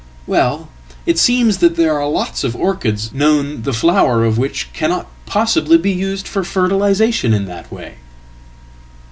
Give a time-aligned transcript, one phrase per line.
[0.25, 0.69] Well,
[1.05, 5.91] it seems that there are lots of orchids known the flower of whichcannot possibly be
[5.91, 7.97] used for fertilisation in that way.